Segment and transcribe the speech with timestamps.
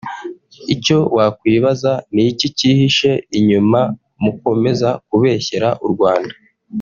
[0.73, 3.81] Icyo wakwibaza niki kihishe inyuma
[4.23, 6.33] mukomeza kubeshyera u Rwanda